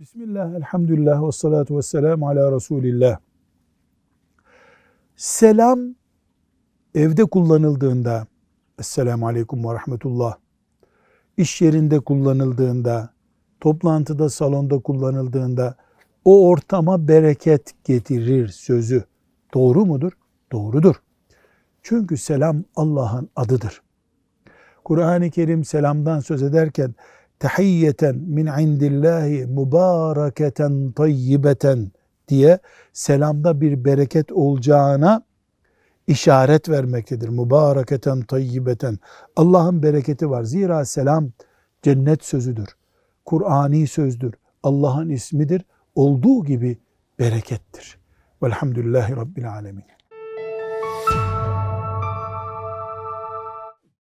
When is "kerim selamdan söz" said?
25.30-26.42